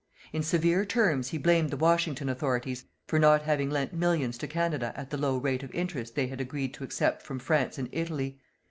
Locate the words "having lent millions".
3.43-4.35